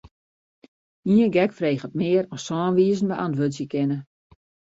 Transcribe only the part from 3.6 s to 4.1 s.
kinne.